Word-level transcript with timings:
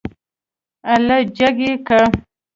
اله 0.93 1.17
جګ 1.37 1.55
يې 1.65 1.73
که. 1.87 1.99